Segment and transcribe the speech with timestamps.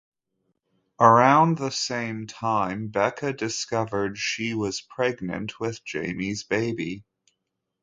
[0.99, 7.03] Around the same time, Becca discovered she was pregnant with Jamie's baby.